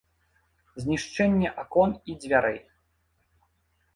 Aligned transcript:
Знішчэнне 0.83 1.51
акон 1.63 1.93
і 2.13 2.17
дзвярэй. 2.23 2.57